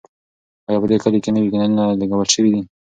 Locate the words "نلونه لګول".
1.61-2.27